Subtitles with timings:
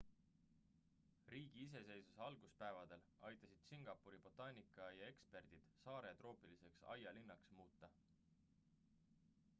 [1.33, 7.95] riigi iseseisvuse alguspäevadel aitasid singapuri botaanikaaia eksperdid saare troopiliseks aialinnaks muuta